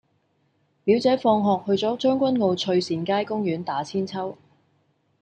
[0.83, 4.35] 表姐放學去左將軍澳翠善街公園打韆鞦